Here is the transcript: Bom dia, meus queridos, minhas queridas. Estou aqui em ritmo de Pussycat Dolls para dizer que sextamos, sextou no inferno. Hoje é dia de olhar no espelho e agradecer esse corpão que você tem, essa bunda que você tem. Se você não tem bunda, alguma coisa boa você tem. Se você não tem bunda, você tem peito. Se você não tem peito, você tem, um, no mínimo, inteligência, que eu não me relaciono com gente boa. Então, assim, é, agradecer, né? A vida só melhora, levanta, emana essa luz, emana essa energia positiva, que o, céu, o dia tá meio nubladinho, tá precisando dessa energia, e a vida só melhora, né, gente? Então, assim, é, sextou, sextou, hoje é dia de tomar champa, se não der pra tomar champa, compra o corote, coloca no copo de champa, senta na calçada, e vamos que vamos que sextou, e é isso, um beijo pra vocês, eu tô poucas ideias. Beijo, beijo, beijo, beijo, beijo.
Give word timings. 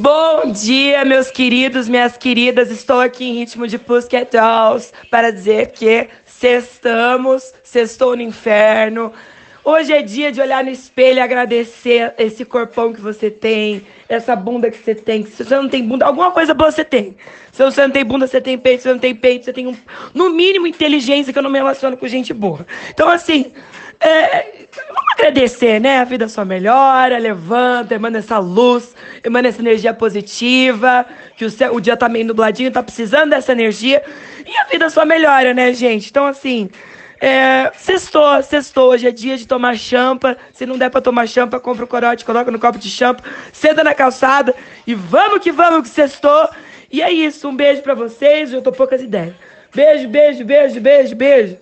Bom 0.00 0.52
dia, 0.52 1.04
meus 1.04 1.28
queridos, 1.28 1.88
minhas 1.88 2.16
queridas. 2.16 2.70
Estou 2.70 3.00
aqui 3.00 3.24
em 3.24 3.34
ritmo 3.40 3.66
de 3.66 3.80
Pussycat 3.80 4.30
Dolls 4.30 4.92
para 5.10 5.32
dizer 5.32 5.72
que 5.72 6.08
sextamos, 6.24 7.52
sextou 7.64 8.14
no 8.14 8.22
inferno. 8.22 9.12
Hoje 9.64 9.92
é 9.92 10.00
dia 10.00 10.30
de 10.30 10.40
olhar 10.40 10.62
no 10.62 10.70
espelho 10.70 11.16
e 11.16 11.20
agradecer 11.20 12.14
esse 12.16 12.44
corpão 12.44 12.92
que 12.92 13.00
você 13.00 13.28
tem, 13.28 13.84
essa 14.08 14.36
bunda 14.36 14.70
que 14.70 14.78
você 14.78 14.94
tem. 14.94 15.26
Se 15.26 15.42
você 15.42 15.56
não 15.56 15.68
tem 15.68 15.84
bunda, 15.84 16.06
alguma 16.06 16.30
coisa 16.30 16.54
boa 16.54 16.70
você 16.70 16.84
tem. 16.84 17.16
Se 17.50 17.64
você 17.64 17.82
não 17.82 17.90
tem 17.90 18.04
bunda, 18.04 18.28
você 18.28 18.40
tem 18.40 18.56
peito. 18.56 18.82
Se 18.82 18.88
você 18.88 18.92
não 18.92 19.00
tem 19.00 19.16
peito, 19.16 19.46
você 19.46 19.52
tem, 19.52 19.66
um, 19.66 19.76
no 20.14 20.30
mínimo, 20.30 20.68
inteligência, 20.68 21.32
que 21.32 21.38
eu 21.40 21.42
não 21.42 21.50
me 21.50 21.58
relaciono 21.58 21.96
com 21.96 22.06
gente 22.06 22.32
boa. 22.32 22.64
Então, 22.88 23.08
assim, 23.08 23.52
é, 24.00 24.47
agradecer, 25.28 25.80
né? 25.80 25.98
A 25.98 26.04
vida 26.04 26.28
só 26.28 26.44
melhora, 26.44 27.18
levanta, 27.18 27.94
emana 27.94 28.18
essa 28.18 28.38
luz, 28.38 28.94
emana 29.22 29.48
essa 29.48 29.60
energia 29.60 29.92
positiva, 29.92 31.06
que 31.36 31.44
o, 31.44 31.50
céu, 31.50 31.74
o 31.74 31.80
dia 31.80 31.96
tá 31.96 32.08
meio 32.08 32.24
nubladinho, 32.24 32.70
tá 32.70 32.82
precisando 32.82 33.30
dessa 33.30 33.52
energia, 33.52 34.02
e 34.46 34.56
a 34.58 34.64
vida 34.64 34.88
só 34.90 35.04
melhora, 35.04 35.52
né, 35.52 35.72
gente? 35.72 36.08
Então, 36.10 36.26
assim, 36.26 36.70
é, 37.20 37.70
sextou, 37.76 38.42
sextou, 38.42 38.90
hoje 38.90 39.06
é 39.06 39.10
dia 39.10 39.36
de 39.36 39.46
tomar 39.46 39.76
champa, 39.76 40.36
se 40.52 40.64
não 40.64 40.78
der 40.78 40.90
pra 40.90 41.00
tomar 41.00 41.28
champa, 41.28 41.60
compra 41.60 41.84
o 41.84 41.88
corote, 41.88 42.24
coloca 42.24 42.50
no 42.50 42.58
copo 42.58 42.78
de 42.78 42.90
champa, 42.90 43.22
senta 43.52 43.84
na 43.84 43.94
calçada, 43.94 44.54
e 44.86 44.94
vamos 44.94 45.40
que 45.40 45.52
vamos 45.52 45.82
que 45.82 45.94
sextou, 45.94 46.48
e 46.90 47.02
é 47.02 47.12
isso, 47.12 47.48
um 47.48 47.54
beijo 47.54 47.82
pra 47.82 47.94
vocês, 47.94 48.52
eu 48.52 48.62
tô 48.62 48.72
poucas 48.72 49.02
ideias. 49.02 49.34
Beijo, 49.74 50.08
beijo, 50.08 50.44
beijo, 50.44 50.80
beijo, 50.80 51.14
beijo. 51.14 51.58